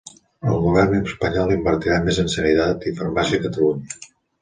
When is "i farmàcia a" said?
2.93-3.49